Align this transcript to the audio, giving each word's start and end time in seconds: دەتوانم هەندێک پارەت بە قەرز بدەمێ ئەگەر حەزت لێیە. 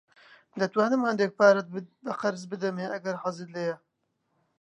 دەتوانم 0.59 1.01
هەندێک 1.09 1.31
پارەت 1.39 1.67
بە 2.03 2.11
قەرز 2.21 2.43
بدەمێ 2.51 2.85
ئەگەر 2.93 3.15
حەزت 3.23 3.47
لێیە. 3.55 3.75